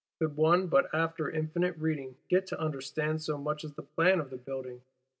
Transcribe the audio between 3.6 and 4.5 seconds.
as the plan of the